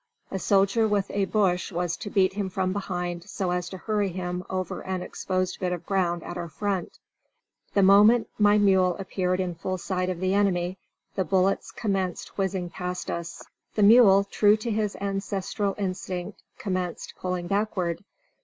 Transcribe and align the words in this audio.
A 0.31 0.39
soldier 0.39 0.87
with 0.87 1.11
a 1.11 1.25
bush 1.25 1.71
was 1.71 1.95
to 1.97 2.09
beat 2.09 2.33
him 2.33 2.49
from 2.49 2.73
behind, 2.73 3.23
so 3.29 3.51
as 3.51 3.69
to 3.69 3.77
hurry 3.77 4.09
him 4.09 4.43
over 4.49 4.81
an 4.81 5.03
exposed 5.03 5.59
bit 5.59 5.71
of 5.71 5.85
ground 5.85 6.23
at 6.23 6.37
our 6.37 6.49
front. 6.49 6.97
The 7.75 7.83
moment 7.83 8.27
my 8.39 8.57
mule 8.57 8.95
appeared 8.97 9.39
in 9.39 9.53
full 9.53 9.77
sight 9.77 10.09
of 10.09 10.19
the 10.19 10.33
enemy 10.33 10.79
the 11.13 11.23
bullets 11.23 11.69
commenced 11.71 12.35
whizzing 12.35 12.71
past 12.71 13.11
us. 13.11 13.43
The 13.75 13.83
mule, 13.83 14.23
true 14.23 14.57
to 14.57 14.71
his 14.71 14.95
ancestral 14.99 15.75
instinct, 15.77 16.41
commenced 16.57 17.13
pulling 17.21 17.45
backward. 17.45 18.03